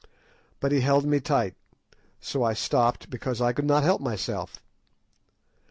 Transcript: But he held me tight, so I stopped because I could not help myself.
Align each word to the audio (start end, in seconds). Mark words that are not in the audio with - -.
But 0.59 0.71
he 0.71 0.81
held 0.81 1.05
me 1.05 1.19
tight, 1.19 1.53
so 2.19 2.41
I 2.41 2.53
stopped 2.53 3.11
because 3.11 3.39
I 3.39 3.53
could 3.53 3.65
not 3.65 3.83
help 3.83 4.01
myself. 4.01 4.59